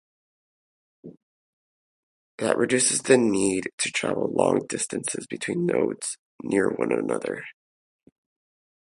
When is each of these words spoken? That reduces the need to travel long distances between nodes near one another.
That 2.39 2.57
reduces 2.57 3.03
the 3.03 3.19
need 3.19 3.69
to 3.77 3.91
travel 3.91 4.33
long 4.33 4.61
distances 4.67 5.27
between 5.27 5.67
nodes 5.67 6.17
near 6.43 6.71
one 6.71 6.91
another. 6.91 7.43